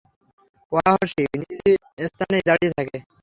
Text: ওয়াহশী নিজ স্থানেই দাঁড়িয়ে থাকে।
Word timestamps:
ওয়াহশী 0.71 1.23
নিজ 1.41 1.59
স্থানেই 2.07 2.43
দাঁড়িয়ে 2.47 2.71
থাকে। 2.77 2.97